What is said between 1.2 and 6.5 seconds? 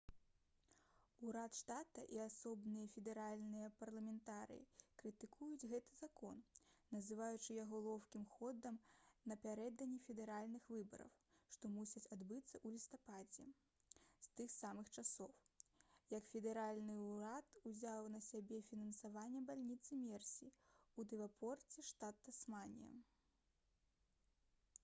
урад штата і асобныя федэральныя парламентарыі крытыкуюць гэты закон